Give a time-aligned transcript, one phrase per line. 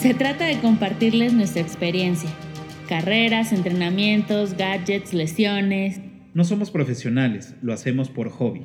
[0.00, 2.30] Se trata de compartirles nuestra experiencia.
[2.88, 6.00] Carreras, entrenamientos, gadgets, lesiones.
[6.32, 8.62] No somos profesionales, lo hacemos por hobby.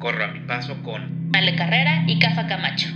[0.00, 2.88] Corro a mi paso con Ale Carrera y Cafa Camacho.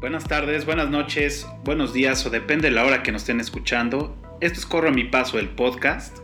[0.00, 4.16] Buenas tardes, buenas noches, buenos días o depende de la hora que nos estén escuchando.
[4.40, 6.16] Esto es Corro a mi paso el podcast.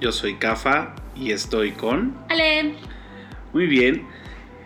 [0.00, 2.74] Yo soy Cafa y estoy con Ale.
[3.52, 4.02] Muy bien.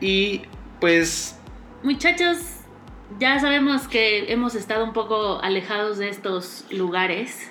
[0.01, 0.43] Y
[0.81, 1.39] pues
[1.83, 2.39] Muchachos,
[3.19, 7.49] ya sabemos que hemos estado un poco alejados de estos lugares,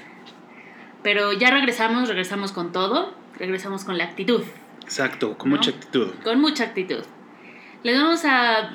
[1.03, 4.41] pero ya regresamos, regresamos con todo, regresamos con la actitud,
[4.81, 5.57] exacto, con ¿No?
[5.57, 6.09] mucha actitud.
[6.23, 7.03] con mucha actitud.
[7.83, 8.71] Les vamos a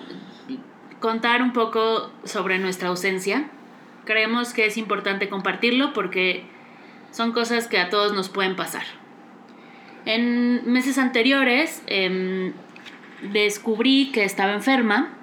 [1.00, 3.50] contar un poco sobre nuestra ausencia.
[4.04, 6.44] Creemos que es importante compartirlo porque
[7.10, 8.84] son cosas que a todos nos pueden pasar.
[10.06, 12.52] En meses anteriores em,
[13.22, 15.16] descubrí que estaba enferma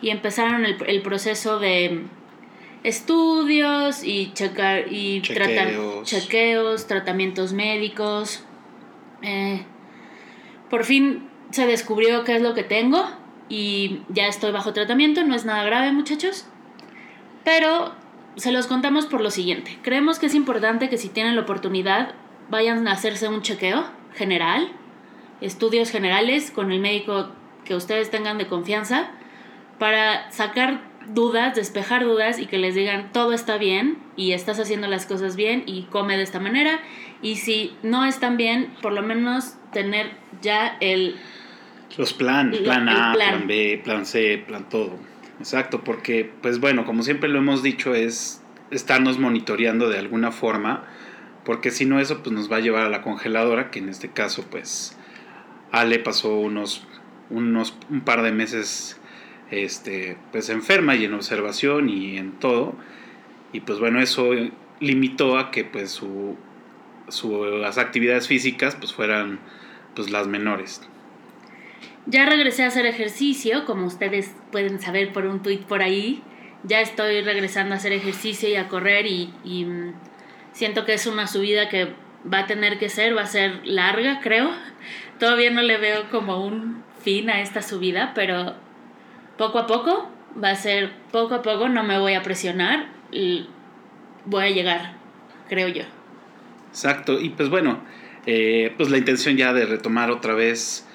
[0.00, 2.04] y empezaron el, el proceso de
[2.82, 6.08] estudios y checar y trata- Chequeos.
[6.08, 8.44] chequeos, tratamientos médicos.
[9.22, 9.64] Eh,
[10.68, 13.04] por fin se descubrió qué es lo que tengo
[13.48, 16.46] y ya estoy bajo tratamiento, no es nada grave muchachos.
[17.44, 17.94] Pero
[18.36, 19.78] se los contamos por lo siguiente.
[19.82, 22.14] Creemos que es importante que si tienen la oportunidad
[22.50, 24.72] vayan a hacerse un chequeo general,
[25.42, 27.28] estudios generales con el médico
[27.64, 29.10] que ustedes tengan de confianza
[29.78, 34.86] para sacar dudas, despejar dudas y que les digan todo está bien y estás haciendo
[34.86, 36.80] las cosas bien y come de esta manera
[37.20, 41.16] y si no están bien, por lo menos tener ya el
[41.96, 43.14] Los plan, plan A, plan.
[43.14, 44.96] plan B, plan C, plan todo.
[45.38, 50.84] Exacto, porque pues bueno, como siempre lo hemos dicho es estarnos monitoreando de alguna forma,
[51.44, 54.08] porque si no eso pues nos va a llevar a la congeladora, que en este
[54.10, 54.96] caso pues
[55.72, 56.86] Ale pasó unos
[57.30, 59.00] unos un par de meses
[59.50, 62.76] este pues enferma y en observación y en todo
[63.52, 64.30] y pues bueno, eso
[64.80, 66.36] limitó a que pues su
[67.08, 69.40] sus actividades físicas pues fueran
[69.94, 70.80] pues las menores.
[72.06, 76.22] Ya regresé a hacer ejercicio, como ustedes pueden saber por un tuit por ahí.
[76.64, 79.92] Ya estoy regresando a hacer ejercicio y a correr y, y, mm,
[80.52, 81.92] siento que es una subida que
[82.30, 84.50] va a tener que ser, va a ser larga, creo.
[85.18, 88.54] Todavía no le veo como un fin a esta subida, pero
[89.38, 90.10] poco a poco
[90.42, 92.86] va a ser poco a poco, no me voy a presionar
[94.24, 94.94] voy a llegar,
[95.48, 95.82] creo yo.
[96.70, 97.80] Exacto, y pues bueno,
[98.26, 100.86] eh, pues la intención ya de retomar otra vez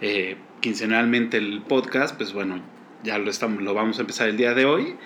[0.00, 2.62] eh, quincenalmente el podcast, pues bueno,
[3.02, 4.96] ya lo, estamos, lo vamos a empezar el día de hoy,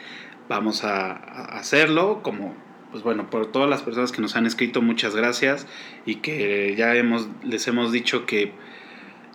[0.49, 1.13] vamos a
[1.57, 2.55] hacerlo como,
[2.91, 5.67] pues bueno, por todas las personas que nos han escrito, muchas gracias
[6.07, 8.53] y que ya hemos, les hemos dicho que,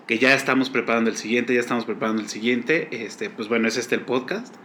[0.08, 3.78] que ya estamos preparando el siguiente, ya estamos preparando el siguiente, este, pues bueno, es
[3.78, 4.56] este el podcast.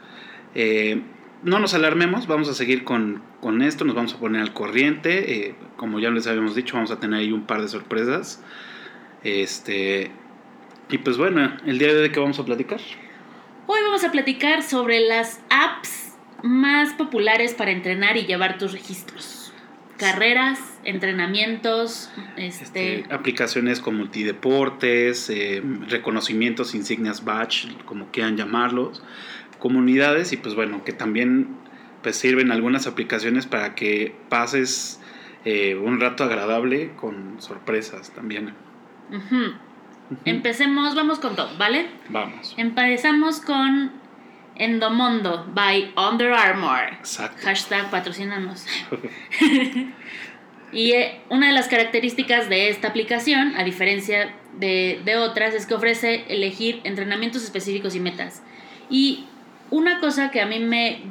[0.55, 1.03] Eh,
[1.43, 5.47] no nos alarmemos, vamos a seguir con, con esto, nos vamos a poner al corriente.
[5.47, 8.43] eh, como ya les habíamos dicho, vamos a tener ahí un par de sorpresas.
[9.25, 10.11] Este.
[10.91, 12.81] Y pues bueno, el día de hoy, ¿de qué vamos a platicar?
[13.67, 16.00] Hoy vamos a platicar sobre las apps
[16.43, 19.53] más populares para entrenar y llevar tus registros.
[19.97, 29.03] Carreras, entrenamientos, este, Este, aplicaciones con multideportes, eh, reconocimientos, insignias badge, como quieran llamarlos,
[29.59, 31.49] comunidades y pues bueno, que también
[32.03, 35.01] pues sirven algunas aplicaciones para que pases
[35.45, 38.55] eh, un rato agradable con sorpresas también.
[40.25, 41.89] Empecemos, vamos con todo, ¿vale?
[42.09, 42.55] Vamos.
[42.57, 43.93] Empezamos con
[44.57, 46.93] Endomondo by Under Armour.
[46.99, 47.39] Exacto.
[47.45, 48.67] Hashtag patrocínanos.
[50.73, 55.67] y eh, una de las características de esta aplicación, a diferencia de, de otras, es
[55.67, 58.43] que ofrece elegir entrenamientos específicos y metas.
[58.89, 59.27] Y
[59.71, 61.03] una cosa que a mí me,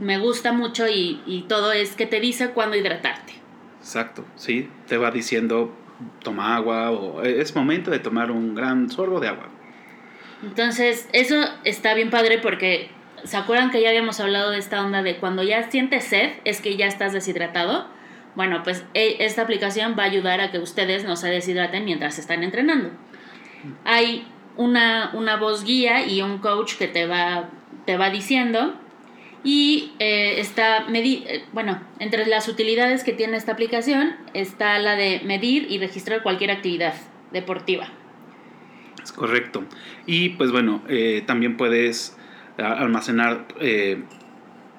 [0.00, 3.34] me gusta mucho y, y todo es que te dice cuándo hidratarte.
[3.80, 5.74] Exacto, sí, te va diciendo
[6.22, 9.48] toma agua o "Eh, es momento de tomar un gran sorbo de agua.
[10.42, 12.90] Entonces, eso está bien padre porque
[13.24, 16.60] ¿se acuerdan que ya habíamos hablado de esta onda de cuando ya sientes sed es
[16.60, 17.88] que ya estás deshidratado?
[18.34, 22.18] Bueno, pues e- esta aplicación va a ayudar a que ustedes no se deshidraten mientras
[22.18, 22.90] están entrenando.
[23.84, 27.48] Hay una, una voz guía y un coach que te va,
[27.86, 28.74] te va diciendo
[29.42, 35.20] y eh, está, eh, bueno, entre las utilidades que tiene esta aplicación está la de
[35.24, 36.94] medir y registrar cualquier actividad
[37.32, 37.88] deportiva.
[39.02, 39.64] Es correcto.
[40.06, 42.16] Y pues bueno, eh, también puedes
[42.58, 44.02] almacenar, eh,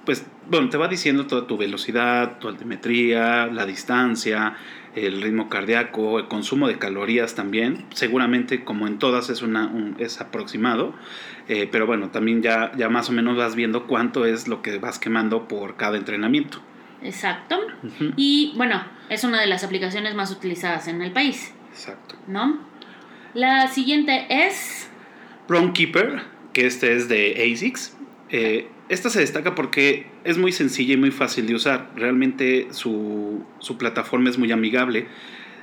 [0.06, 4.56] pues bueno, te va diciendo toda tu velocidad, tu altimetría, la distancia,
[4.96, 7.86] el ritmo cardíaco, el consumo de calorías también.
[7.94, 10.94] Seguramente, como en todas, es, una, un- es aproximado.
[11.50, 14.78] Eh, pero bueno, también ya, ya más o menos vas viendo cuánto es lo que
[14.80, 16.60] vas quemando por cada entrenamiento.
[17.04, 17.60] Exacto.
[18.16, 22.16] Y bueno, es una de las aplicaciones más utilizadas en el país, Exacto.
[22.28, 22.60] ¿no?
[23.38, 24.90] La siguiente es...
[25.48, 26.24] Runkeeper,
[26.54, 27.96] que este es de ASICS.
[28.32, 31.92] Eh, esta se destaca porque es muy sencilla y muy fácil de usar.
[31.96, 35.06] Realmente su, su plataforma es muy amigable.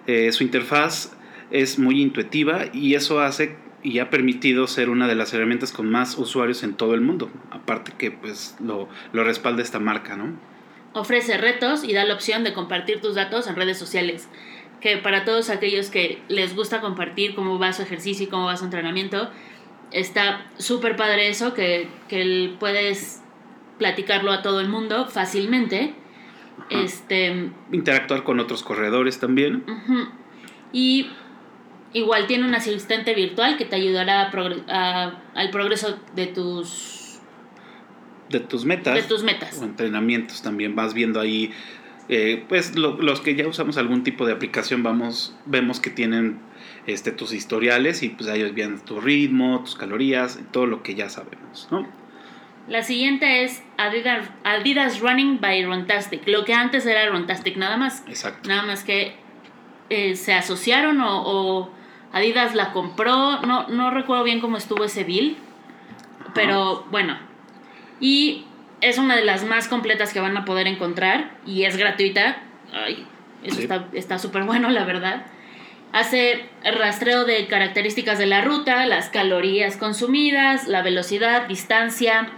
[0.06, 1.16] Eh, su interfaz
[1.50, 5.90] es muy intuitiva y eso hace y ha permitido ser una de las herramientas con
[5.90, 7.28] más usuarios en todo el mundo.
[7.50, 10.38] Aparte que pues lo, lo respalda esta marca, ¿no?
[10.92, 14.28] Ofrece retos y da la opción de compartir tus datos en redes sociales.
[14.84, 18.56] Que para todos aquellos que les gusta compartir cómo va su ejercicio y cómo va
[18.58, 19.30] su entrenamiento,
[19.92, 23.22] está súper padre eso, que, que puedes
[23.78, 25.94] platicarlo a todo el mundo fácilmente.
[26.58, 26.82] Ajá.
[26.82, 29.64] Este, Interactuar con otros corredores también.
[30.70, 31.08] Y
[31.94, 37.20] igual tiene un asistente virtual que te ayudará a progre- a- al progreso de tus,
[38.28, 38.94] De tus metas.
[38.96, 39.58] de tus metas.
[39.62, 41.52] o entrenamientos también vas viendo ahí
[42.08, 46.38] eh, pues lo- los que ya usamos algún tipo de aplicación vamos vemos que tienen
[46.86, 51.08] este tus historiales y pues ahí vienen tu ritmo tus calorías todo lo que ya
[51.08, 51.86] sabemos ¿no?
[52.68, 58.02] La siguiente es Adidas, Adidas Running by Runtastic, lo que antes era Runtastic nada más.
[58.08, 59.14] exacto Nada más que
[59.90, 61.70] eh, se asociaron o, o
[62.12, 65.36] Adidas la compró, no, no recuerdo bien cómo estuvo ese bill,
[66.32, 67.18] pero bueno.
[68.00, 68.44] Y
[68.88, 72.36] es una de las más completas que van a poder encontrar y es gratuita.
[72.72, 73.06] Ay,
[73.42, 73.62] eso Sí.
[73.62, 75.26] está está súper bueno, la verdad.
[75.92, 82.28] Hace rastreo de características de la ruta, las calorías consumidas, la velocidad, distancia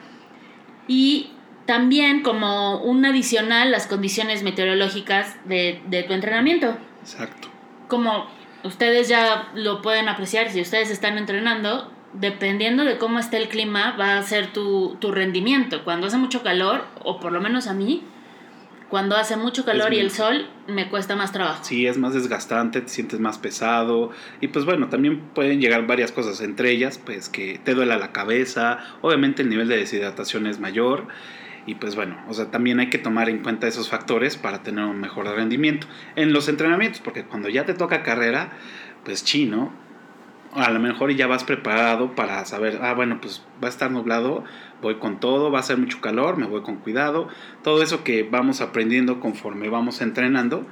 [0.86, 1.30] y
[1.64, 6.76] también como un adicional las condiciones meteorológicas de, de tu entrenamiento.
[7.00, 7.48] exacto
[7.88, 8.26] Como
[8.62, 13.96] ustedes ya lo pueden apreciar, si ustedes están entrenando, dependiendo de cómo esté el clima,
[13.98, 15.84] va a ser tu, tu rendimiento.
[15.84, 18.02] Cuando hace mucho calor, o por lo menos a mí,
[18.88, 21.64] cuando hace mucho calor y el sol, me cuesta más trabajo.
[21.64, 24.10] sí es más desgastante te sientes más pesado.
[24.40, 28.12] Y pues bueno también pueden llegar varias cosas entre ellas pues que te duela la
[28.12, 28.78] cabeza.
[29.00, 31.08] Obviamente el nivel de deshidratación es mayor.
[31.66, 34.84] Y pues bueno, o sea, también hay que tomar en cuenta esos factores para tener
[34.84, 35.88] un mejor rendimiento.
[36.14, 38.52] En los entrenamientos, porque cuando ya te toca carrera,
[39.04, 39.72] pues chino,
[40.56, 44.44] a lo mejor ya vas preparado para saber, ah, bueno, pues va a estar nublado,
[44.82, 47.28] voy con todo, va a ser mucho calor, me voy con cuidado,
[47.62, 50.66] todo eso que vamos aprendiendo conforme vamos entrenando,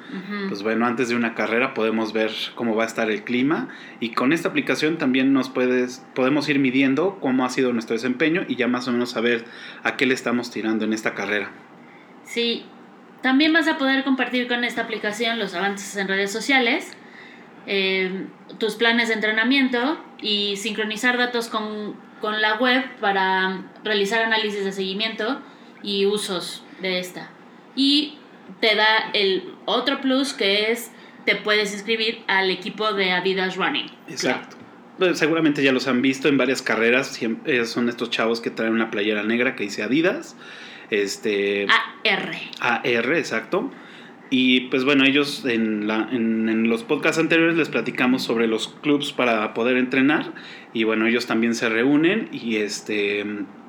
[0.49, 3.69] pues bueno, antes de una carrera podemos ver cómo va a estar el clima.
[4.01, 8.45] Y con esta aplicación también nos puedes, podemos ir midiendo cómo ha sido nuestro desempeño
[8.49, 9.45] y ya más o menos saber
[9.83, 11.51] a qué le estamos tirando en esta carrera.
[12.25, 12.65] Sí,
[13.23, 16.97] también vas a poder compartir con esta aplicación los avances en redes sociales,
[17.67, 18.27] eh,
[18.59, 24.73] tus planes de entrenamiento y sincronizar datos con, con la web para realizar análisis de
[24.73, 25.41] seguimiento
[25.83, 27.31] y usos de esta.
[27.77, 28.19] Y
[28.61, 30.91] te da el otro plus que es
[31.25, 33.87] te puedes inscribir al equipo de Adidas Running.
[34.09, 34.57] Exacto.
[34.99, 38.51] Pues, seguramente ya los han visto en varias carreras, siempre, eh, son estos chavos que
[38.51, 40.37] traen una playera negra que dice Adidas,
[40.91, 41.67] este
[42.05, 42.31] AR.
[42.61, 43.73] AR, exacto.
[44.37, 48.67] Y pues bueno, ellos en, la, en, en los podcasts anteriores les platicamos sobre los
[48.67, 50.33] clubs para poder entrenar.
[50.73, 53.25] Y bueno, ellos también se reúnen y este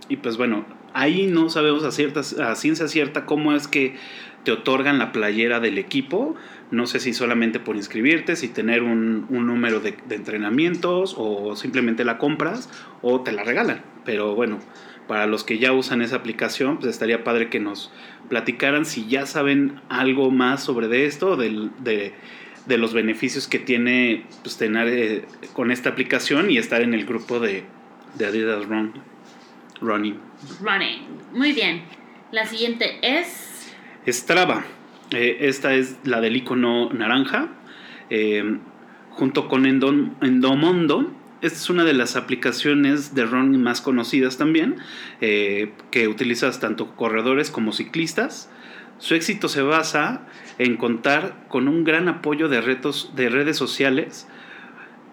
[0.10, 3.96] y pues bueno, ahí no sabemos a, ciertas, a ciencia cierta cómo es que
[4.44, 6.34] te otorgan la playera del equipo.
[6.72, 12.18] No sé si solamente por inscribirte, si tener un, número de entrenamientos o simplemente la
[12.18, 12.72] compras
[13.04, 13.84] o te la regalan.
[14.04, 14.58] Pero bueno,
[15.08, 17.92] para los que ya usan esa aplicación, pues estaría padre que nos
[18.30, 22.14] platicaran si ya saben algo más sobre de esto, del- de,
[22.66, 27.06] de los beneficios que tiene pues, tener eh, con esta aplicación y estar en el
[27.06, 27.64] grupo de,
[28.16, 28.94] de Adidas Run,
[29.82, 30.18] Running.
[30.62, 31.02] Running.
[31.34, 31.84] Muy bien.
[32.32, 33.72] La siguiente es...
[34.08, 34.64] Strava,
[35.12, 37.50] eh, esta es la del icono naranja,
[38.10, 38.58] eh,
[39.12, 41.12] junto con Endom- Endomondo.
[41.42, 44.78] Esta es una de las aplicaciones de running más conocidas también,
[45.22, 48.50] eh, que utilizas tanto corredores como ciclistas.
[49.00, 50.26] Su éxito se basa
[50.58, 54.28] en contar con un gran apoyo de retos de redes sociales,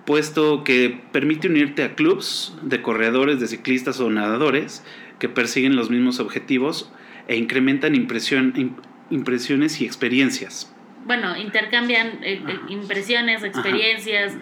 [0.06, 4.84] puesto que permite unirte a clubs de corredores, de ciclistas o nadadores
[5.18, 6.92] que persiguen los mismos objetivos
[7.26, 10.72] e incrementan impresiones y experiencias.
[11.04, 14.34] Bueno, intercambian eh, eh, impresiones, experiencias,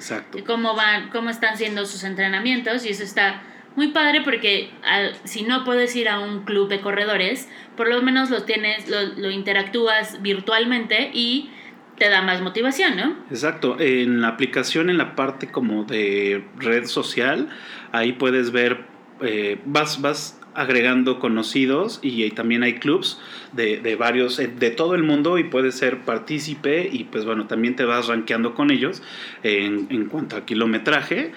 [0.46, 3.42] cómo van, cómo están siendo sus entrenamientos y eso está
[3.76, 8.02] muy padre porque al- si no puedes ir a un club de corredores, por lo
[8.02, 11.50] menos lo tienes, lo, lo interactúas virtualmente y
[11.96, 13.14] te da más motivación, ¿no?
[13.30, 13.78] Exacto.
[13.78, 17.48] En la aplicación, en la parte como de red social,
[17.92, 18.86] ahí puedes ver,
[19.22, 23.18] eh, vas, vas agregando conocidos y, también hay clubs
[23.52, 27.46] de, de, varios, eh, de todo el mundo y puedes ser partícipe y pues bueno,
[27.46, 29.02] también te vas rankeando con ellos
[29.42, 31.32] en, en cuanto a kilometraje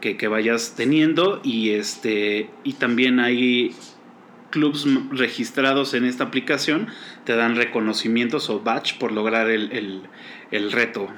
[0.00, 3.74] que, que, vayas teniendo y, este, y también hay
[4.50, 6.88] clubs registrados en esta aplicación,
[7.24, 10.02] te dan reconocimientos o badge por lograr el, el,
[10.50, 11.08] el reto.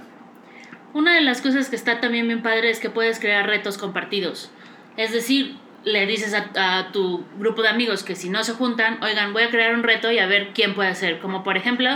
[0.92, 4.50] Una de las cosas que está también bien padre es que puedes crear retos compartidos.
[4.96, 9.32] Es decir, le dices a, tu grupo de amigos que si no se juntan, oigan,
[9.32, 11.20] voy a crear un reto y a ver quién puede hacer.
[11.20, 11.88] Como por ejemplo,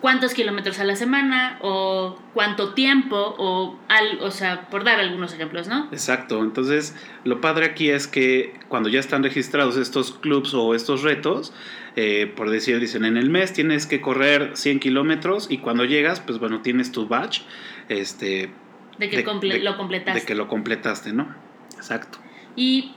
[0.00, 5.32] cuántos kilómetros a la semana o cuánto tiempo o al, o sea, por dar algunos
[5.34, 5.88] ejemplos, ¿no?
[5.92, 6.42] Exacto.
[6.42, 11.52] Entonces, lo padre aquí es que cuando ya están registrados estos clubs o estos retos,
[11.96, 16.20] eh, por decir, dicen, en el mes tienes que correr 100 kilómetros y cuando llegas,
[16.20, 17.42] pues bueno, tienes tu badge,
[17.88, 18.52] este...
[18.98, 19.22] De que
[19.60, 20.20] lo completaste.
[20.20, 21.32] De que lo completaste, ¿no?
[21.76, 22.18] Exacto.
[22.56, 22.94] Y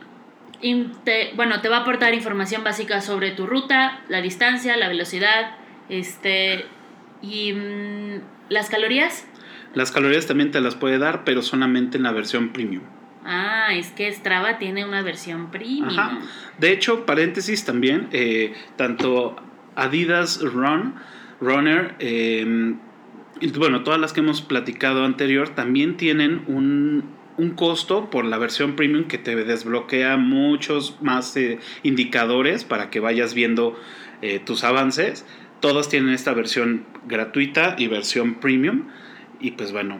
[1.04, 5.56] te, bueno, te va a aportar información básica sobre tu ruta, la distancia, la velocidad,
[5.90, 6.66] este
[7.22, 9.28] y mm, las calorías.
[9.74, 12.84] Las calorías también te las puede dar, pero solamente en la versión premium.
[13.24, 16.20] Ah, es que Strava tiene una versión premium.
[16.58, 19.36] De hecho, paréntesis también, eh, tanto
[19.76, 20.96] Adidas Run,
[21.40, 22.76] Runner, eh,
[23.58, 27.04] bueno, todas las que hemos platicado anterior, también tienen un,
[27.42, 33.00] un costo por la versión premium que te desbloquea muchos más eh, indicadores para que
[33.00, 33.76] vayas viendo
[34.22, 35.26] eh, tus avances.
[35.60, 38.90] Todos tienen esta versión gratuita y versión premium.
[39.40, 40.00] Y pues bueno,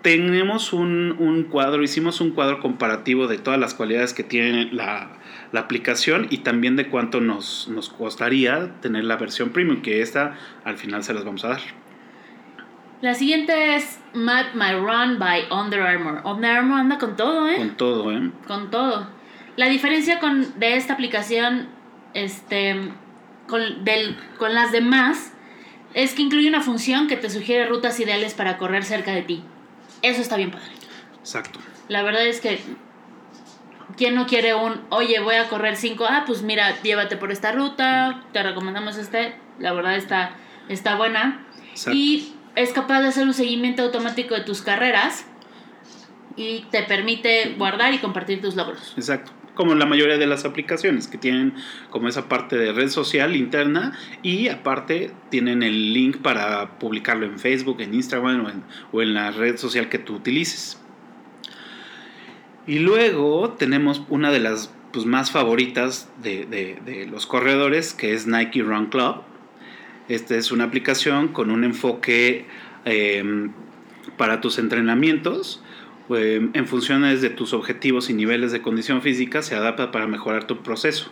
[0.00, 5.18] tenemos un, un, cuadro, hicimos un cuadro comparativo de todas las cualidades que tiene la,
[5.52, 10.38] la aplicación y también de cuánto nos, nos costaría tener la versión premium, que esta
[10.64, 11.87] al final se las vamos a dar.
[13.00, 16.22] La siguiente es Mad My Run by Under Armour.
[16.24, 17.56] Under Armour anda con todo, ¿eh?
[17.56, 18.30] Con todo, ¿eh?
[18.46, 19.08] Con todo.
[19.56, 21.68] La diferencia con, de esta aplicación
[22.14, 22.92] este,
[23.46, 25.32] con, del, con las demás
[25.94, 29.44] es que incluye una función que te sugiere rutas ideales para correr cerca de ti.
[30.02, 30.72] Eso está bien padre.
[31.20, 31.60] Exacto.
[31.88, 32.60] La verdad es que
[33.96, 36.06] ¿Quién no quiere un, oye, voy a correr 5?
[36.08, 39.34] Ah, pues mira, llévate por esta ruta, te recomendamos este.
[39.58, 40.36] La verdad está,
[40.68, 41.44] está buena.
[41.70, 41.98] Exacto.
[41.98, 45.24] Y es capaz de hacer un seguimiento automático de tus carreras
[46.36, 48.94] y te permite guardar y compartir tus logros.
[48.96, 49.32] Exacto.
[49.54, 51.54] Como la mayoría de las aplicaciones que tienen
[51.90, 57.38] como esa parte de red social interna y aparte tienen el link para publicarlo en
[57.38, 58.62] Facebook, en Instagram
[58.92, 60.80] o en, la red social que tú utilices.
[62.66, 68.62] Y luego tenemos una de las pues, más favoritas de los corredores que es Nike
[68.62, 69.22] Run Club
[70.08, 72.46] esta es una aplicación con un enfoque
[72.84, 73.50] eh,
[74.16, 75.62] para tus entrenamientos.
[76.10, 80.44] Eh, en funciones de tus objetivos y niveles de condición física, se adapta para mejorar
[80.46, 81.10] tu proceso.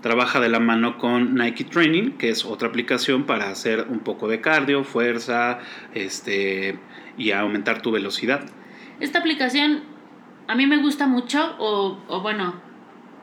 [0.00, 4.26] Trabaja de la mano con Nike Training, que es otra aplicación para hacer un poco
[4.26, 5.60] de cardio, fuerza
[5.94, 6.76] este,
[7.16, 8.44] y aumentar tu velocidad.
[8.98, 9.84] Esta aplicación
[10.48, 12.60] a mí me gusta mucho, o, o bueno,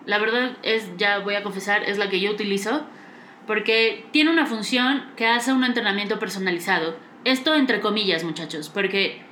[0.06, 2.86] la verdad es, ya voy a confesar, es la que yo utilizo
[3.50, 6.96] porque tiene una función que hace un entrenamiento personalizado.
[7.26, 9.24] Esto entre comillas, muchachos, porque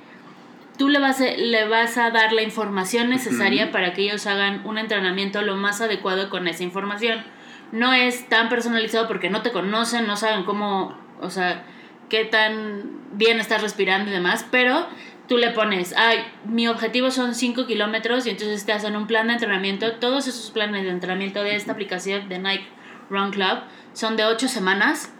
[0.76, 4.66] tú le vas a, le vas a dar la información necesaria para que ellos hagan
[4.66, 7.22] un entrenamiento lo más adecuado con esa información.
[7.70, 11.62] No es tan personalizado porque no te conocen, no saben cómo, o sea,
[12.08, 14.88] qué tan bien estás respirando y demás, pero
[15.28, 19.28] tú le pones, ay, mi objetivo son 5 kilómetros y entonces te hacen un plan
[19.28, 19.92] de entrenamiento.
[19.92, 22.66] Todos esos planes de entrenamiento de esta aplicación de Nike
[23.10, 23.60] Run Club
[23.98, 25.12] son de ocho semanas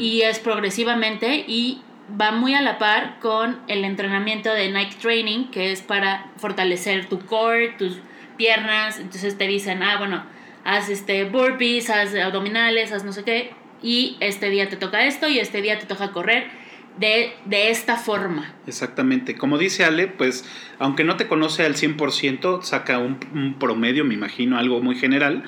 [0.00, 1.82] y es progresivamente y
[2.20, 7.06] va muy a la par con el entrenamiento de Nike Training, que es para fortalecer
[7.06, 7.98] tu core, tus
[8.36, 8.98] piernas.
[8.98, 10.24] Entonces te dicen, ah, bueno,
[10.64, 15.28] haz este burpees, haz abdominales, haz no sé qué, y este día te toca esto
[15.28, 16.64] y este día te toca correr.
[16.98, 18.54] De, de, esta forma.
[18.68, 19.34] Exactamente.
[19.34, 20.44] Como dice Ale, pues
[20.78, 25.42] aunque no te conoce al 100%, saca un, un, promedio, me imagino, algo muy general,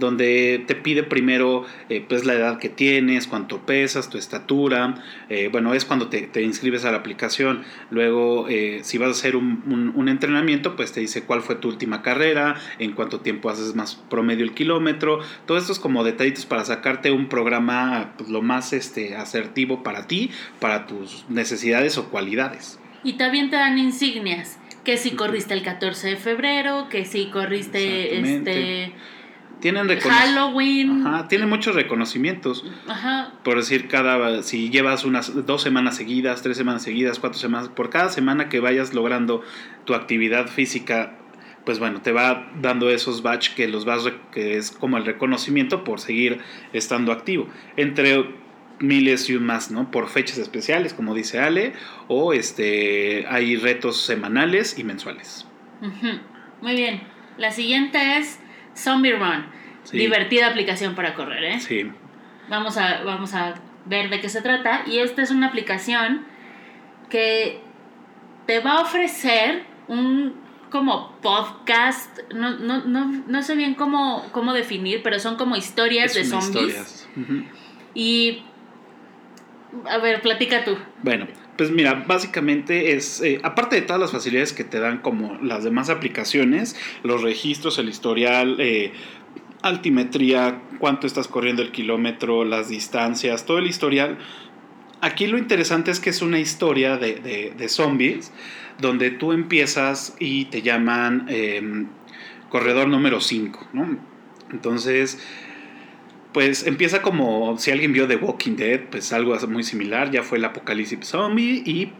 [0.00, 5.48] donde te pide primero eh, pues la edad que tienes, cuánto pesas, tu estatura, eh,
[5.52, 9.36] bueno, es cuando te, te, inscribes a la aplicación, luego eh, si vas a hacer
[9.36, 13.50] un, un, un, entrenamiento, pues te dice cuál fue tu última carrera, en cuánto tiempo
[13.50, 18.28] haces más promedio el kilómetro, todo esto es como detallitos para sacarte un programa pues,
[18.30, 22.80] lo más este, asertivo para ti, para tus necesidades o cualidades.
[23.02, 28.18] Y también te dan insignias, que si corriste el 14 de febrero, que si corriste
[28.18, 28.92] este
[29.60, 31.06] tienen Halloween.
[31.06, 32.64] Ajá, tienen muchos reconocimientos.
[32.88, 33.32] Ajá.
[33.44, 37.90] Por decir, cada si llevas unas dos semanas seguidas, tres semanas seguidas, cuatro semanas, por
[37.90, 39.42] cada semana que vayas logrando
[39.84, 41.18] tu actividad física,
[41.64, 45.84] pues bueno, te va dando esos batch que los vas que es como el reconocimiento
[45.84, 46.40] por seguir
[46.72, 47.48] estando activo.
[47.76, 48.40] Entre
[48.80, 49.90] miles y un más, ¿no?
[49.90, 51.74] Por fechas especiales, como dice Ale,
[52.08, 55.46] o este hay retos semanales y mensuales.
[55.82, 56.18] Ujú.
[56.62, 57.02] Muy bien.
[57.36, 58.38] La siguiente es
[58.80, 59.46] Zombie Run.
[59.84, 59.98] Sí.
[59.98, 61.60] Divertida aplicación para correr, ¿eh?
[61.60, 61.90] Sí.
[62.48, 63.54] Vamos a, vamos a
[63.86, 64.82] ver de qué se trata.
[64.86, 66.24] Y esta es una aplicación
[67.08, 67.60] que
[68.46, 70.34] te va a ofrecer un
[70.70, 72.18] como podcast.
[72.32, 76.30] No, no, no, no sé bien cómo, cómo definir, pero son como historias de Es
[76.30, 76.46] zombies.
[76.54, 77.08] historias.
[77.94, 78.42] Y.
[79.88, 80.76] A ver, platica tú.
[81.02, 81.26] Bueno,
[81.60, 85.62] pues mira, básicamente es, eh, aparte de todas las facilidades que te dan como las
[85.62, 88.94] demás aplicaciones, los registros, el historial, eh,
[89.60, 94.16] altimetría, cuánto estás corriendo el kilómetro, las distancias, todo el historial.
[95.02, 98.32] Aquí lo interesante es que es una historia de, zombies
[98.78, 101.84] donde tú empiezas y te llaman eh,
[102.48, 103.98] corredor número 5, ¿no?
[104.50, 105.18] Entonces,
[106.32, 110.38] pues empieza como si alguien vio The Walking Dead, pues algo muy similar, ya fue
[110.38, 111.92] el apocalipsis zombie y,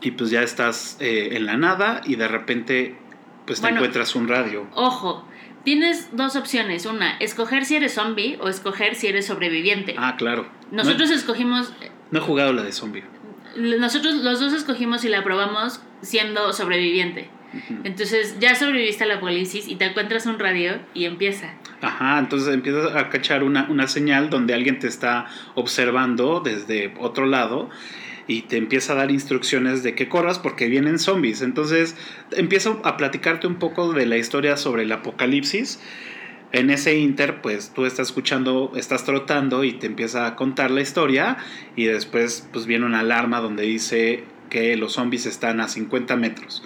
[0.00, 2.96] y pues ya estás eh, en la nada y de repente
[3.46, 3.78] pues te Bueno.
[3.78, 4.66] encuentras un radio.
[4.74, 5.26] Ojo,
[5.64, 6.86] tienes dos opciones.
[6.86, 9.94] Una, escoger si eres zombie o escoger si eres sobreviviente.
[9.98, 10.46] Ah, claro.
[10.70, 11.72] Nosotros No, escogimos.
[12.12, 13.02] no he jugado la de zombie.
[13.56, 17.28] Nosotros los dos escogimos y la probamos siendo sobreviviente.
[17.84, 21.54] Entonces ya sobreviviste al apocalipsis y te encuentras un radio y empieza.
[21.80, 27.26] Ajá, entonces empiezas a cachar una, una señal donde alguien te está observando desde otro
[27.26, 27.70] lado
[28.26, 31.42] y te empieza a dar instrucciones de que corras porque vienen zombies.
[31.42, 31.96] Entonces
[32.32, 35.80] empiezo a platicarte un poco de la historia sobre el apocalipsis.
[36.52, 40.82] En ese inter, pues tú estás escuchando, estás trotando y te empieza a contar la
[40.82, 41.38] historia
[41.76, 46.62] y después pues viene una alarma donde dice que los zombies están a 50 metros.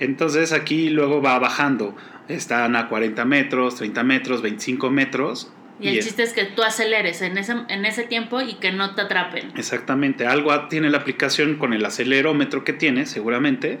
[0.00, 1.94] Entonces aquí luego va bajando.
[2.28, 5.52] Están a 40 metros, 30 metros, 25 metros.
[5.78, 8.72] Y el es- chiste es que tú aceleres en ese, en ese tiempo y que
[8.72, 9.52] no te atrapen.
[9.56, 13.78] Exactamente, algo tiene la aplicación con el acelerómetro que tiene, seguramente,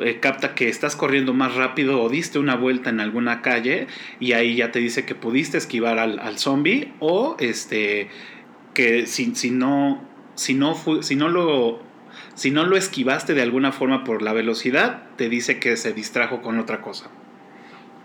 [0.00, 3.86] eh, capta que estás corriendo más rápido o diste una vuelta en alguna calle
[4.18, 8.08] y ahí ya te dice que pudiste esquivar al, al zombie o este
[8.74, 11.80] que si, si no si no si no lo
[12.36, 16.42] si no lo esquivaste de alguna forma por la velocidad, te dice que se distrajo
[16.42, 17.10] con otra cosa.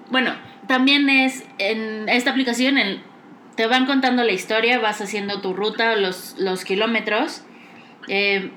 [0.10, 0.34] Bueno,
[0.68, 2.78] también es en esta aplicación,
[3.56, 7.44] te van contando la historia, vas haciendo tu ruta, los, los kilómetros,
[8.08, 8.52] eh,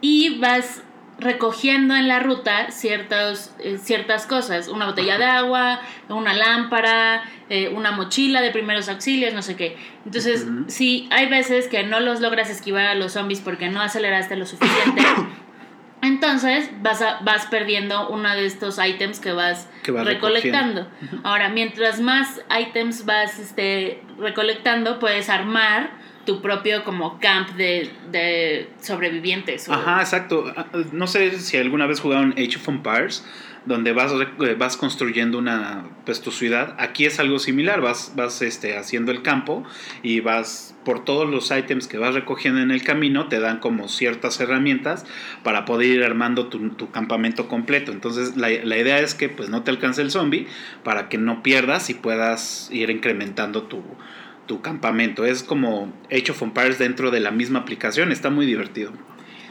[0.00, 0.82] y vas
[1.18, 7.68] recogiendo en la ruta ciertos, eh, ciertas cosas, una botella de agua, una lámpara, eh,
[7.74, 9.76] una mochila de primeros auxilios, no sé qué.
[10.04, 10.64] Entonces, Ujú.
[10.68, 14.46] si hay veces que no los logras esquivar a los zombies porque no aceleraste lo
[14.46, 15.02] suficiente,
[16.02, 20.86] entonces vas, a- vas perdiendo uno de estos ítems que vas, Que vas recolectando.
[21.24, 25.90] Ahora, mientras más ítems vas este, recolectando, puedes armar
[26.28, 29.66] tu propio como camp de, sobrevivientes.
[29.70, 30.52] Ajá, exacto.
[30.54, 33.24] Ah, No sé si alguna vez jugaron Age of Empires,
[33.64, 36.74] donde vas, re- vas construyendo una, pues, tu ciudad.
[36.78, 39.64] Aquí es algo similar, vas, vas este, haciendo el campo
[40.02, 43.88] y vas por todos los ítems que vas recogiendo en el camino, te dan como
[43.88, 45.06] ciertas herramientas
[45.42, 47.90] para poder ir armando tu, tu campamento completo.
[47.90, 50.46] Entonces la, la idea es que pues no te alcance el zombie
[50.84, 53.82] para que no pierdas y puedas ir incrementando tu,
[54.48, 55.24] tu campamento.
[55.24, 58.90] Es como Age of Empires dentro de la misma aplicación, está muy divertido.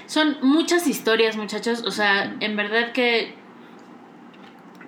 [0.07, 1.83] Son muchas historias, muchachos.
[1.85, 3.33] O sea, en verdad que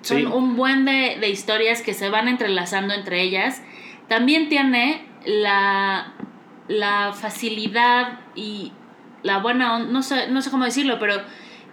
[0.01, 0.25] son Sí.
[0.25, 3.61] un buen de, de historias que se van entrelazando entre ellas.
[4.07, 6.13] También tiene la,
[6.67, 8.71] la facilidad y
[9.23, 11.15] la buena, no sé, no sé cómo decirlo, pero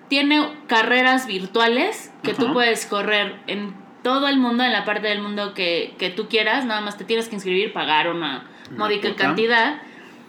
[0.08, 3.74] tiene carreras virtuales que tú puedes correr en
[4.06, 7.02] todo el mundo, en la parte del mundo que, que tú quieras, nada más te
[7.04, 9.82] tienes que inscribir, pagar una módica cantidad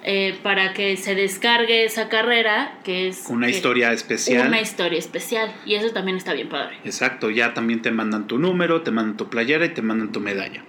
[0.04, 4.48] eh, para que se descargue esa carrera, que es Una que- historia especial.
[4.48, 5.54] una historia especial.
[5.64, 6.78] Y eso también está bien padre.
[6.86, 10.22] Exacto, ya también te mandan tu número, te mandan tu playera y te mandan tu
[10.22, 10.64] medalla.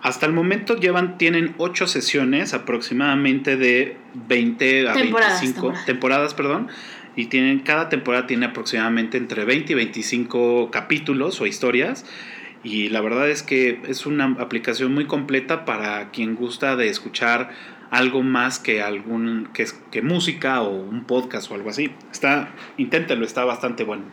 [0.00, 5.84] Hasta el momento llevan, tienen 8 sesiones aproximadamente de 20 a Temporadas, 25 temporadas.
[5.86, 6.68] temporadas, perdón.
[7.20, 12.06] Y tienen, cada temporada tiene aproximadamente entre 20 y 25 capítulos o historias.
[12.64, 17.50] Y la verdad es que es una aplicación muy completa para quien gusta de escuchar
[17.90, 21.92] algo más que algún que, que música o un podcast o algo así.
[22.10, 24.04] Está, inténtalo, está bastante bueno.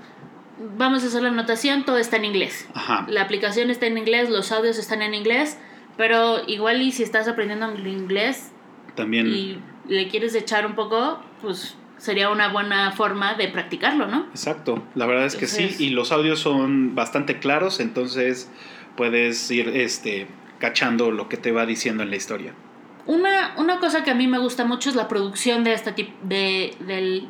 [0.78, 2.68] Vamos a hacer la anotación, todo está en inglés.
[2.74, 3.06] Ajá.
[3.08, 5.58] La aplicación está en inglés, los audios están en inglés,
[5.96, 8.52] Pero igual y si estás aprendiendo inglés
[8.96, 9.28] También.
[9.28, 14.28] y le quieres echar un poco, pues sería una buena forma de practicarlo, ¿no?
[14.32, 18.52] Exacto, la verdad es que Entonces- sí, y los audios son bastante claros, entonces
[18.96, 20.28] puedes ir este,
[20.60, 22.54] cachando lo que te va diciendo en la historia.
[23.06, 26.20] Una, una cosa que a mí me gusta mucho es la producción de esta, tip-
[26.24, 26.76] de,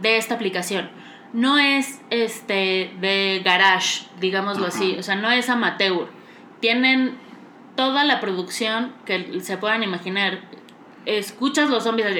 [0.01, 0.89] de esta aplicación.
[1.33, 6.07] No es este de garage, digámoslo así, o sea, no es amateur.
[6.61, 7.15] Tienen
[7.75, 10.39] toda la producción que se puedan imaginar.
[11.07, 12.19] Escuchas los zombies así,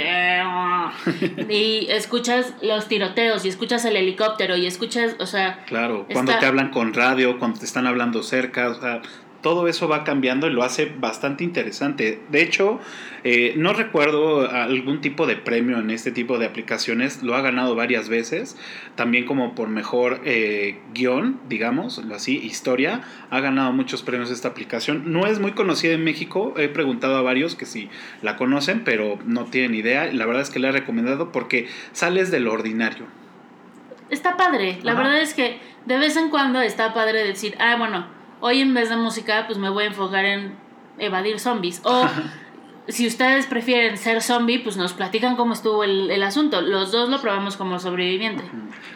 [1.49, 6.39] y escuchas los tiroteos y escuchas el helicóptero y escuchas, o sea, Claro, cuando Está-
[6.39, 9.01] te hablan con radio, cuando te están hablando cerca, o sea,
[9.41, 12.19] todo eso va cambiando y lo hace bastante interesante.
[12.29, 12.79] De hecho,
[13.23, 17.75] eh, no recuerdo algún tipo de premio en este tipo de aplicaciones, lo ha ganado
[17.75, 18.57] varias veces,
[18.95, 25.11] también como por mejor eh, guion, digamos, así, historia, ha ganado muchos premios esta aplicación.
[25.11, 27.89] No es muy conocida en México, he preguntado a varios que si
[28.21, 30.11] la conocen, pero no tienen idea.
[30.11, 33.05] La verdad es que la he recomendado porque sales de lo ordinario.
[34.09, 34.79] está padre.
[34.83, 35.01] La Ajá.
[35.03, 38.07] verdad es que de vez en cuando está padre decir, ah, bueno,
[38.41, 40.55] hoy en vez de música, pues me voy a enfocar en
[40.99, 41.81] evadir zombies.
[41.83, 42.07] O
[42.87, 46.61] si ustedes prefieren ser zombie, pues nos platican cómo estuvo el, el asunto.
[46.61, 48.43] Los dos lo probamos como sobreviviente.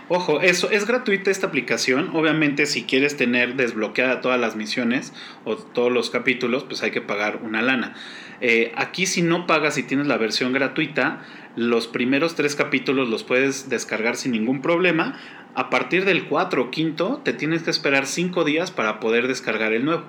[0.08, 2.12] Ojo, eso es gratuita esta aplicación.
[2.14, 5.14] Obviamente, si quieres tener desbloqueada todas las misiones
[5.46, 7.96] o todos los capítulos, pues hay que pagar una lana.
[8.42, 11.22] Eh, aquí, si no pagas y tienes la versión gratuita,
[11.56, 15.18] los primeros tres capítulos los puedes descargar sin ningún problema.
[15.56, 19.74] A partir del 4 o quinto, te tienes que esperar 5 días para poder descargar
[19.74, 20.04] el nuevo.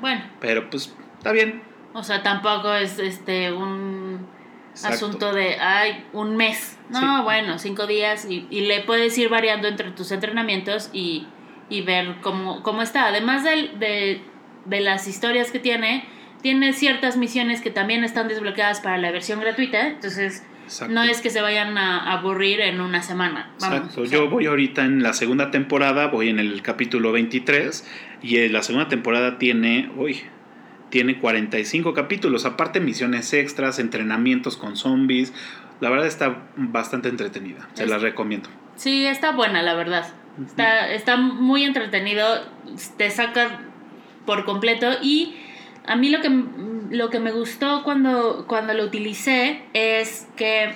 [0.00, 1.62] Bueno, Pero pues está bien.
[1.94, 4.26] o sea, tampoco es este un
[4.72, 4.94] Exacto.
[4.96, 6.78] asunto de, ay, un mes.
[6.90, 7.22] No, Sí.
[7.22, 11.26] bueno, cinco días y, y le puedes ir variando entre tus entrenamientos y,
[11.70, 13.06] y ver cómo, cómo está.
[13.06, 14.20] Además de,
[14.66, 16.04] de las historias que tiene,
[16.44, 19.88] tiene ciertas misiones que también están desbloqueadas para la versión gratuita.
[19.88, 20.92] Entonces, Exacto.
[20.94, 23.50] no es que se vayan a aburrir en una semana.
[23.60, 24.02] Vamos, Exacto.
[24.02, 28.36] o sea, Yo voy ahorita en la segunda temporada, voy en el capítulo 23 y
[28.36, 30.20] eh, la segunda temporada tiene, uy,
[30.90, 35.32] tiene 45 capítulos, aparte misiones extras, entrenamientos con zombies.
[35.80, 38.50] La verdad está bastante entretenida, se Es- la recomiendo.
[38.76, 40.06] Sí, está buena, la verdad.
[40.46, 42.26] Está, está muy entretenido,
[42.98, 43.60] te saca
[44.26, 45.36] por completo y
[45.86, 46.30] a mí lo que,
[46.90, 50.74] lo que me gustó cuando, cuando lo utilicé es que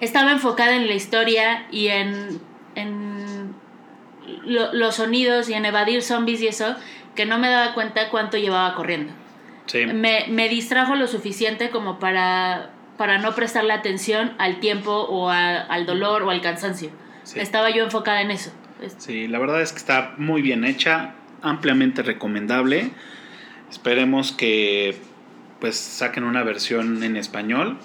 [0.00, 2.40] estaba enfocada en la historia y en,
[2.74, 3.54] en
[4.44, 6.74] lo- los sonidos y en evadir zombies y eso,
[7.14, 9.12] que no me daba cuenta cuánto llevaba corriendo.
[9.66, 15.30] Sí, Me, me distrajo lo suficiente como para, para no prestarle atención al tiempo o
[15.30, 16.90] a- al dolor o al cansancio.
[17.22, 17.38] Sí.
[17.38, 18.52] Estaba yo enfocada en eso.
[18.82, 22.90] Es- sí, la verdad es que está muy bien hecha, ampliamente recomendable.
[23.72, 24.96] Esperemos que
[25.60, 27.78] pues saquen una versión en español,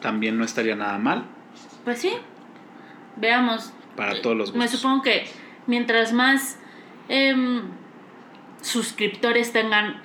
[0.00, 1.24] también no estaría nada mal
[1.84, 2.12] Pues sí,
[3.16, 3.72] veamos.
[3.96, 4.80] para todos los Me gustos.
[4.80, 5.26] supongo que
[5.66, 6.58] mientras más
[7.10, 7.62] em,
[8.62, 10.00] suscriptores tengan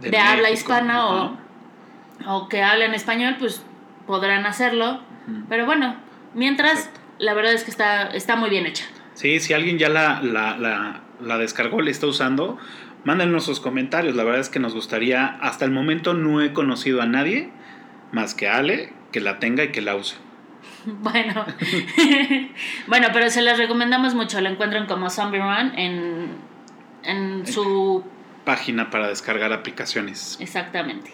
[0.00, 1.36] de, habla México, hispana o,
[2.26, 3.62] o que hablen español, pues
[4.06, 5.00] podrán hacerlo.
[5.48, 5.96] Pero bueno,
[6.34, 7.00] mientras, Exacto.
[7.18, 8.84] la verdad es que está, está muy bien hecha.
[9.14, 12.56] Sí, si alguien ya la, la, la, la descargó, la está usando,
[13.04, 14.14] mándenos sus comentarios.
[14.16, 17.50] La verdad es que nos gustaría, hasta el momento no he conocido a nadie
[18.12, 20.16] más que a Ale que la tenga y que la use.
[20.86, 21.44] Bueno,
[22.86, 24.40] bueno, pero se las recomendamos mucho.
[24.40, 26.28] Lo encuentran como Zombie Run en,
[27.02, 28.02] en su...
[28.44, 30.38] Página para descargar aplicaciones.
[30.40, 31.12] Exactamente.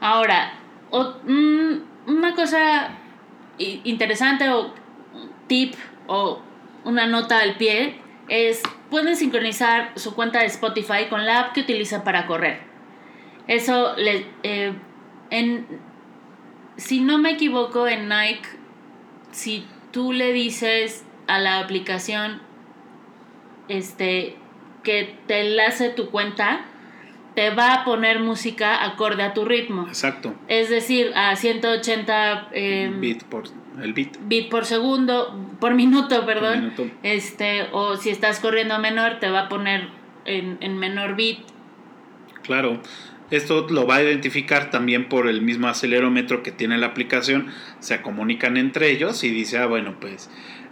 [0.00, 0.52] Ahora,
[0.90, 2.90] o- mm, una cosa
[3.58, 4.74] interesante o
[5.46, 5.74] tip
[6.06, 6.40] o
[6.84, 11.60] una nota al pie es pueden sincronizar su cuenta de Spotify con la app que
[11.60, 12.60] utilizan para correr.
[13.46, 14.72] Eso le, eh,
[15.30, 15.66] en,
[16.76, 18.48] si no me equivoco en Nike,
[19.30, 22.40] si tú le dices a la aplicación
[23.68, 24.36] este
[24.82, 26.64] que te enlace tu cuenta,
[27.34, 29.86] te va a poner música acorde a tu ritmo.
[29.86, 30.34] Exacto.
[30.48, 33.44] Es decir, a 180 eh, Bit por
[33.82, 36.60] el bit por segundo, por minuto, perdón.
[36.60, 36.86] minuto.
[37.02, 39.88] Este, o si estás corriendo menor, te va a poner
[40.24, 41.40] en, en menor bit.
[42.42, 42.80] Claro.
[43.30, 47.48] Esto lo va a identificar también por el mismo acelerómetro que tiene la aplicación.
[47.78, 50.30] Se comunican entre ellos y dice, ah, bueno, pues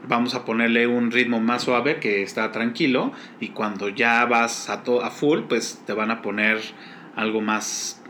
[0.09, 3.13] vamos a ponerle un ritmo más suave que está tranquilo.
[3.41, 6.59] Y cuando ya vas a, to- a full, pues te van a poner
[7.15, 8.03] algo más,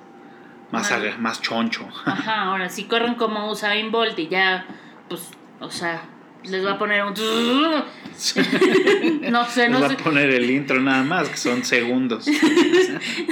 [0.71, 1.89] más, más choncho.
[2.05, 4.65] Ajá, ahora si corren como Usain Bolt y ya,
[5.09, 6.03] pues, o sea,
[6.49, 7.13] les va a poner un...
[9.31, 9.95] no sé, no Les va sé.
[9.95, 12.27] a poner el intro nada más, que son segundos.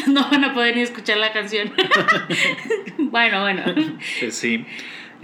[0.07, 1.72] No van a poder ni escuchar la canción.
[2.98, 3.62] bueno, bueno.
[4.20, 4.64] Pues sí.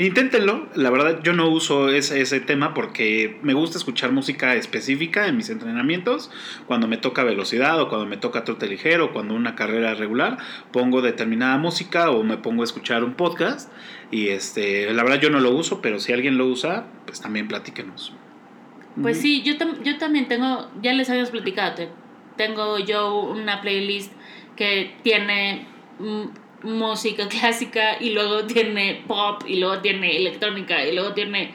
[0.03, 5.27] Inténtenlo, la verdad yo no uso ese, ese tema porque me gusta escuchar música específica
[5.27, 6.31] en mis entrenamientos,
[6.67, 10.39] cuando me toca velocidad o cuando me toca trote ligero o cuando una carrera regular,
[10.73, 13.71] pongo determinada música o me pongo a escuchar un podcast.
[14.11, 17.47] Y este, la verdad yo no lo uso, pero si alguien lo usa, pues también
[17.47, 18.15] platíquenos.
[19.03, 21.91] Pues sí, yo, tam- yo también tengo, ya les habíamos platicado, te-
[22.39, 24.13] tengo yo una playlist
[24.57, 25.67] que tiene
[25.99, 26.25] mm,
[26.62, 31.55] música clásica y luego tiene pop y luego tiene electrónica y luego tiene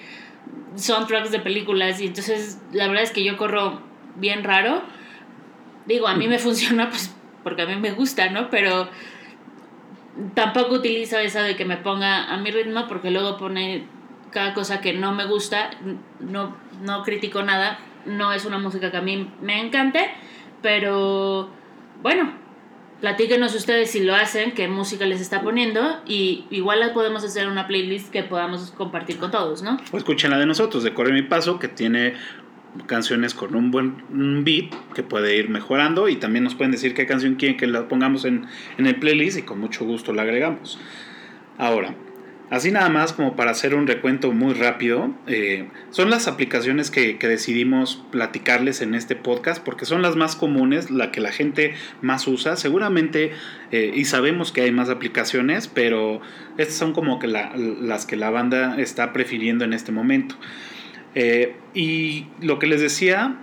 [0.76, 3.82] soundtracks de películas y entonces la verdad es que yo corro
[4.16, 4.82] bien raro.
[5.86, 7.14] Digo, a mí me funciona pues
[7.44, 8.50] porque a mí me gusta, ¿no?
[8.50, 8.90] Pero
[10.34, 13.86] tampoco utilizo esa de que me ponga a mi ritmo porque luego pone
[14.32, 15.70] cada cosa que no me gusta,
[16.20, 20.10] no, no critico nada, no es una música que a mí me encante,
[20.62, 21.50] pero
[22.02, 22.34] bueno,
[23.02, 27.48] platíquenos ustedes si lo hacen, qué música les está poniendo y igual la podemos hacer
[27.48, 29.78] una playlist que podamos compartir con todos, ¿no?
[29.92, 32.14] O escuchen la de nosotros, de Corre Mi Paso, que tiene
[32.88, 37.06] canciones con un buen beat que puede ir mejorando y también nos pueden decir qué
[37.06, 40.78] canción quieren que la pongamos en, en el playlist y con mucho gusto la agregamos.
[41.58, 41.96] Ahora,
[42.50, 47.18] así nada más como para hacer un recuento muy rápido, eh, son las aplicaciones que,
[47.26, 52.28] decidimos platicarles en este podcast porque son las más comunes, la que la gente más
[52.28, 53.32] usa, seguramente,
[53.72, 56.22] eh, y sabemos que hay más aplicaciones, pero
[56.58, 60.36] estas son como que la- las que la banda está prefiriendo en este momento.
[61.16, 63.38] Eh, y lo que les decía,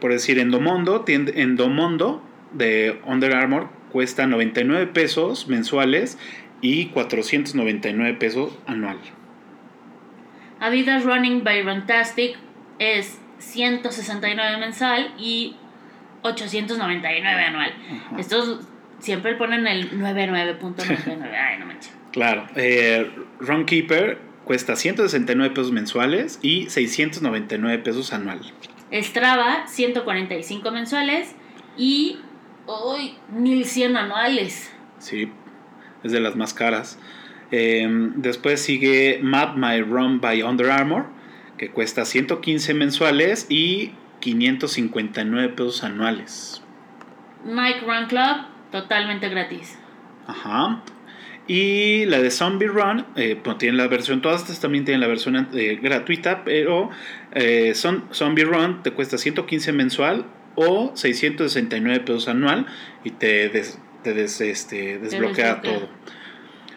[0.00, 6.18] por decir, Endomondo, Endomondo de Under Armour cuesta 99 pesos mensuales
[6.60, 8.98] y 499 pesos anual.
[10.60, 12.36] Adidas Running by Runtastic
[12.78, 15.56] es 169 mensal y
[16.22, 17.74] 899 anual.
[17.90, 18.16] Ajá.
[18.18, 18.60] Estos
[18.98, 21.30] siempre ponen el 99.99.
[21.32, 21.94] Ay, no manches.
[22.12, 28.40] Claro, eh, Runkeeper cuesta 169 pesos mensuales y 699 pesos anual.
[28.92, 31.34] Strava, 145 mensuales
[31.76, 32.18] y
[32.66, 34.72] hoy 1100 anuales.
[34.98, 35.30] Sí,
[36.04, 36.98] es de las más caras.
[37.52, 37.86] Eh,
[38.16, 41.06] después sigue Map My Run by Under Armour,
[41.58, 46.62] que cuesta 115 mensuales y 559 pesos anuales.
[47.44, 49.78] Nike Run Club, totalmente gratis.
[50.26, 50.82] Ajá.
[51.46, 55.08] Y la de Zombie Run, eh, pues tienen la versión, todas estas también tienen la
[55.08, 56.90] versión eh, gratuita, pero
[57.32, 62.66] eh, son, Zombie Run te cuesta 115 mensual o 669 pesos anual
[63.02, 65.88] y te, des- te des- este, desbloquea todo.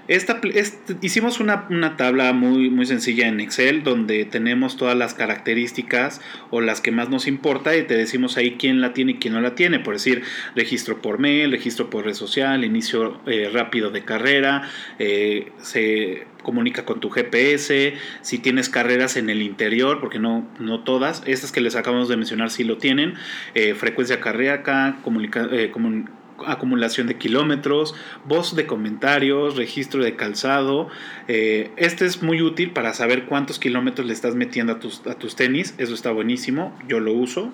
[0.09, 5.13] Esta, este- hicimos una, una tabla muy, muy sencilla en Excel donde tenemos todas las
[5.13, 9.15] características o las que más nos importa y te decimos ahí quién la tiene y
[9.15, 9.79] quién no la tiene.
[9.79, 10.23] Por decir,
[10.57, 16.83] registro por mail, registro por red social, inicio eh, rápido de carrera, eh, se comunica
[16.83, 21.61] con tu GPS, si tienes carreras en el interior, porque no, no todas, estas que
[21.61, 23.13] les acabamos de mencionar sí lo tienen,
[23.55, 26.09] eh, frecuencia cardíaca, comunica- eh, comun-
[26.45, 30.89] acumulación de kilómetros, voz de comentarios, registro de calzado.
[31.27, 35.15] Eh, este es muy útil para saber cuántos kilómetros le estás metiendo a tus, a
[35.15, 35.75] tus tenis.
[35.77, 36.77] Eso está buenísimo.
[36.87, 37.51] Yo lo uso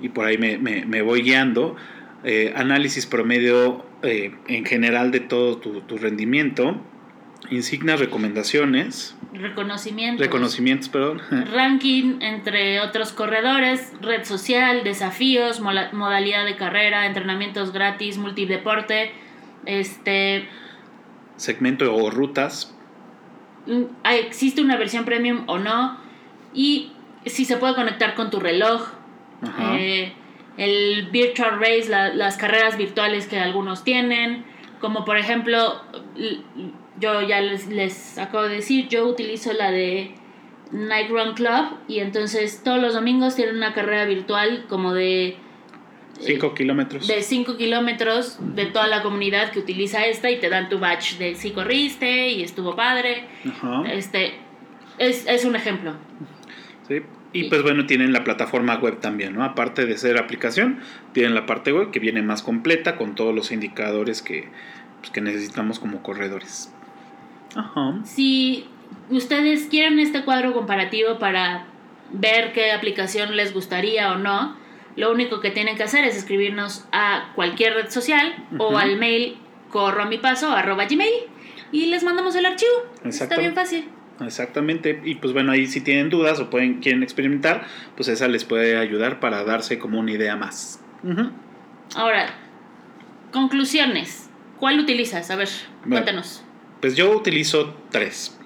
[0.00, 1.76] y por ahí me, me- voy guiando.
[2.24, 6.80] Eh, análisis promedio eh, en general de todo tu, tu rendimiento.
[7.50, 9.16] Insignias recomendaciones.
[9.32, 10.24] Reconocimientos.
[10.24, 11.22] Reconocimientos, perdón.
[11.52, 19.12] Ranking entre otros corredores, red social, desafíos, modalidad de carrera, entrenamientos gratis, multideporte,
[19.64, 20.48] este,
[21.36, 22.76] Segmento o rutas.
[23.66, 25.96] mm, existe una versión premium o no,
[26.52, 26.92] y
[27.24, 28.88] si se puede conectar con tu reloj,
[29.42, 29.76] Ajá.
[29.78, 30.12] eh,
[30.58, 34.44] el virtual race, la- las carreras virtuales que algunos tienen,
[34.80, 35.80] como por ejemplo,
[37.02, 40.12] yo ya les, les acabo de decir, yo utilizo la de
[40.70, 45.36] Night Run Club y entonces todos los domingos tienen una carrera virtual como de
[46.20, 47.08] 5 kilómetros.
[47.08, 51.18] de 5 kilómetros de toda la comunidad que utiliza esta y te dan tu badge
[51.18, 53.24] de si corriste y estuvo padre.
[53.46, 53.82] Ajá.
[53.92, 54.34] Este
[54.98, 55.94] es, es un ejemplo.
[56.86, 57.02] Sí.
[57.34, 59.42] Y pues bueno, tienen la plataforma web también, ¿no?
[59.42, 60.80] Aparte de ser aplicación,
[61.12, 64.48] tienen la parte web que viene más completa con todos los indicadores que,
[65.00, 66.74] pues, que necesitamos como corredores.
[67.54, 67.94] Ajá.
[68.04, 68.66] Si
[69.10, 71.66] ustedes quieren este cuadro comparativo para
[72.12, 74.56] ver qué aplicación les gustaría o no,
[74.96, 79.38] lo único que tienen que hacer es escribirnos a cualquier red social o al mail
[79.70, 81.12] corro a mi paso arroba gmail
[81.72, 82.70] y les mandamos el archivo.
[83.04, 83.88] Está bien fácil.
[84.20, 85.00] Exactamente.
[85.04, 88.76] Y pues bueno, ahí si tienen dudas o pueden, quieren experimentar, pues esa les puede
[88.76, 90.84] ayudar para darse como una idea más.
[91.96, 92.34] Ahora,
[93.32, 94.28] conclusiones.
[94.58, 95.30] ¿Cuál utilizas?
[95.30, 95.48] A ver,
[95.80, 95.96] Bueno.
[95.96, 96.44] cuéntanos.
[96.82, 98.36] Pues yo utilizo tres.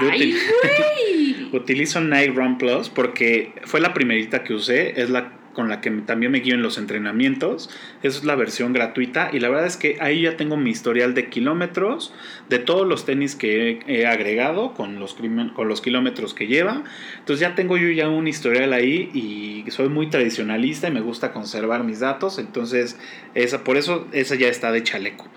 [0.00, 1.50] Yo ¡Ay, util- güey!
[1.52, 5.90] Utilizo Night Run Plus porque fue la primerita que usé, es la con la que
[5.90, 7.70] también me guío en los entrenamientos.
[8.02, 11.14] Esa es la versión gratuita y la verdad es que ahí ya tengo mi historial
[11.14, 12.14] de kilómetros,
[12.48, 15.16] de todos los tenis que he, agregado con los,
[15.54, 16.84] con los kilómetros que lleva.
[17.18, 21.32] Entonces ya tengo yo ya un historial ahí y soy muy tradicionalista y me gusta
[21.32, 22.38] conservar mis datos.
[22.38, 22.98] Entonces
[23.34, 25.28] esa, por eso esa ya está de chaleco.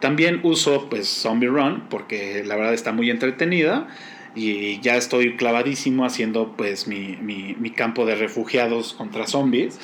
[0.00, 3.86] También uso pues Zombie Run porque la verdad está muy entretenida
[4.34, 9.78] y ya estoy clavadísimo haciendo pues mi, mi- mi campo de refugiados contra zombies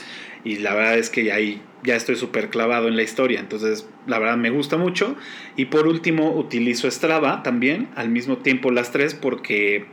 [0.44, 3.40] y la verdad es que ya ahí ya estoy súper clavado en la historia.
[3.40, 5.16] Entonces la verdad me gusta mucho.
[5.56, 9.84] Y por último utilizo Strava también al mismo tiempo las tres porque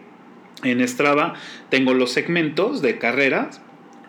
[0.63, 1.33] en Strava
[1.69, 3.61] tengo los segmentos de carreras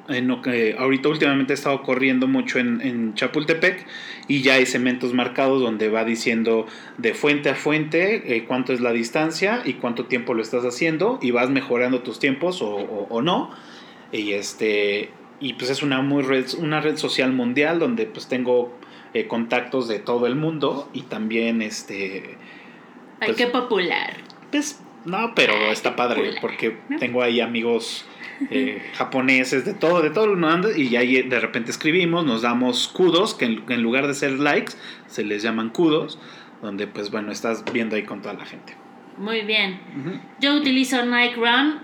[0.08, 3.86] en que ahorita últimamente he estado corriendo mucho en, en Chapultepec
[4.28, 6.66] y ya hay segmentos marcados donde va diciendo
[6.98, 11.18] de fuente a fuente eh, cuánto es la distancia y cuánto tiempo lo estás haciendo
[11.22, 13.50] y vas mejorando tus tiempos o, o- o no
[14.12, 18.76] y este y pues es una muy red una red social mundial donde pues tengo
[19.14, 22.36] eh, contactos de todo el mundo y también este
[23.20, 24.14] Ay, Pues- qué popular.
[24.50, 26.98] pues no, pero Ay, está padre popular, porque ¿no?
[26.98, 28.06] tengo ahí amigos
[28.50, 32.88] eh, japoneses de todo, de todo el mundo y ahí de repente escribimos, nos damos
[32.88, 34.74] kudos, que en, en lugar de ser likes
[35.06, 36.18] se les llaman kudos,
[36.62, 38.74] donde pues bueno, estás viendo ahí con toda la gente.
[39.16, 39.80] Muy bien.
[40.40, 41.80] Yo utilizo Nike Run.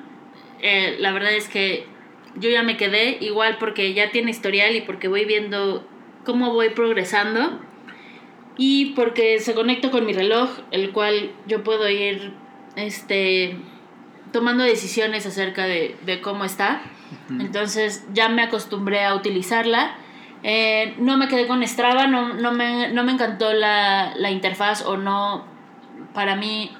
[0.62, 1.86] Eh, la verdad es que
[2.36, 5.86] yo ya me quedé igual porque ya tiene historial y porque voy viendo
[6.24, 7.60] cómo voy progresando.
[8.56, 12.32] Y porque se conecta con mi reloj, el cual yo puedo ir
[12.76, 13.56] este,
[14.32, 16.82] tomando decisiones acerca de, de cómo está.
[17.28, 19.96] Entonces ya me acostumbré a utilizarla.
[20.42, 24.84] Eh, no me quedé con Strava, no, no, me, no me encantó la, la interfaz
[24.86, 25.44] o no,
[26.14, 26.70] para mí,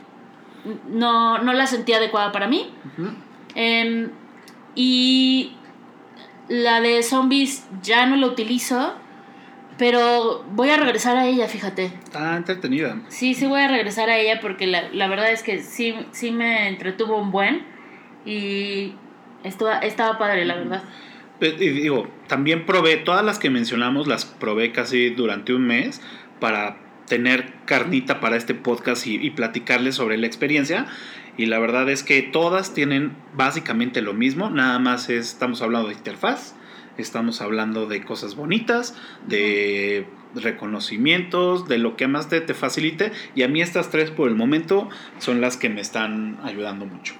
[0.88, 2.72] no, no la sentí adecuada para mí.
[3.54, 4.10] Em,
[4.74, 5.52] y
[6.48, 8.94] la de zombies ya no la utilizo,
[9.81, 11.87] pero voy a regresar a ella, fíjate.
[12.05, 13.01] Está entretenida.
[13.09, 16.31] Sí, sí voy a regresar a ella porque la, la verdad es que sí, sí
[16.33, 17.62] me entretuvo un buen
[18.27, 18.93] y
[19.43, 20.83] estaba, estaba padre, la verdad.
[21.40, 26.03] Eh, Y digo, también probé, todas las que mencionamos las probé casi durante un mes
[26.40, 26.77] para
[27.09, 30.87] tener carnita para este podcast y, y platicarles sobre la experiencia.
[31.38, 35.88] Y la verdad es que todas tienen básicamente lo mismo, nada más es- estamos hablando
[35.88, 36.55] de interfaz,
[36.98, 38.94] estamos hablando de cosas bonitas,
[39.26, 43.12] de reconocimientos, de lo que más te, te facilite.
[43.35, 47.14] Y a mí estas tres por el momento son las que me están ayudando mucho.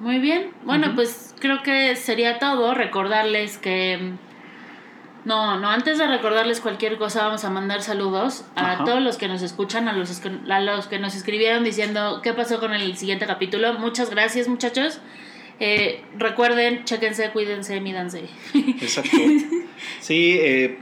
[0.00, 0.50] Muy bien.
[0.64, 2.74] Bueno, pues creo que sería todo.
[2.74, 4.12] Recordarles que.
[5.24, 8.84] No, no, antes de recordarles cualquier cosa, vamos a mandar saludos a Ajá.
[8.84, 12.60] todos los que nos escuchan, a los, a los que nos escribieron diciendo qué pasó
[12.60, 13.74] con el siguiente capítulo.
[13.74, 15.00] Muchas gracias, muchachos.
[15.60, 18.24] Eh, recuerden, chéquense, cuídense, mídanse.
[18.54, 19.16] Exacto.
[20.00, 20.78] Sí, eh,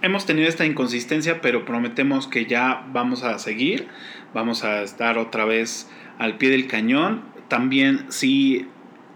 [0.00, 3.88] hemos tenido esta inconsistencia, pero prometemos que ya vamos a seguir.
[4.32, 7.22] Vamos a estar otra vez al pie del cañón.
[7.48, 8.66] También si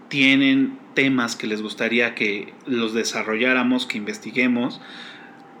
[0.09, 4.81] tienen temas que les gustaría que los desarrolláramos, que investiguemos,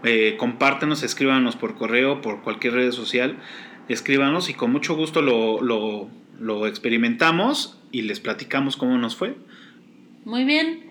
[0.03, 3.37] eh, compártenos, escríbanos por correo, por cualquier red social,
[3.89, 9.37] escríbanos y con mucho gusto lo, lo, lo experimentamos y les platicamos cómo nos fue.
[10.25, 10.83] Muy bien.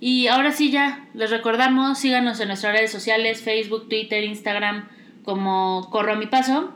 [0.00, 4.88] Y ahora sí ya, les recordamos, síganos en nuestras redes sociales, Facebook, Twitter, Instagram,
[5.24, 6.72] como Corro a mi paso.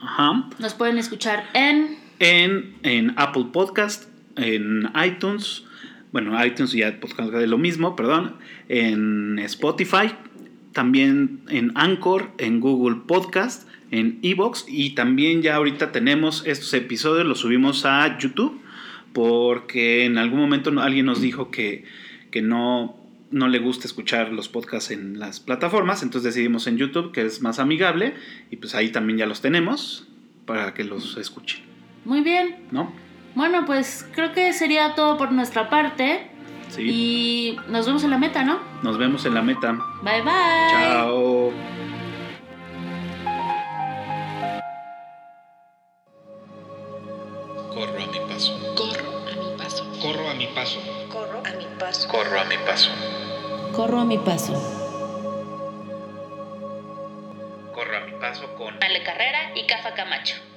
[0.00, 0.48] Ajá.
[0.58, 1.96] Nos pueden escuchar en...
[2.18, 5.64] en, en Apple Podcast, en iTunes,
[6.12, 8.36] bueno, iTunes ya podcast de lo mismo, perdón,
[8.68, 10.12] en Spotify,
[10.72, 17.26] también en Anchor, en Google Podcast, en Evox y también ya ahorita tenemos estos episodios,
[17.26, 18.60] los subimos a YouTube
[19.12, 21.84] porque en algún momento alguien nos dijo que,
[22.30, 22.96] que no,
[23.30, 27.42] no le gusta escuchar los podcasts en las plataformas, entonces decidimos en YouTube que es
[27.42, 28.14] más amigable
[28.50, 30.08] y pues ahí también ya los tenemos
[30.46, 31.60] para que los escuchen,
[32.04, 32.56] Muy bien.
[32.70, 32.92] ¿no?
[33.34, 36.26] Bueno, pues creo que sería todo por nuestra parte.
[36.68, 36.82] Sí.
[36.82, 38.58] Y nos vemos en la meta, ¿no?
[38.82, 39.72] Nos vemos en la meta.
[40.02, 40.70] Bye bye.
[40.70, 41.52] Chao.
[50.42, 50.80] Mi paso.
[51.08, 52.08] Corro a mi paso.
[52.08, 52.90] Corro a mi paso.
[53.72, 54.52] Corro a mi paso.
[57.72, 60.51] Corro a mi paso con Ale Carrera y Cafa Camacho.